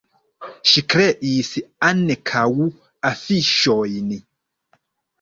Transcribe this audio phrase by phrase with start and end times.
[0.71, 1.51] Ŝi kreis
[1.91, 2.49] ankaŭ
[3.13, 4.13] afiŝojn.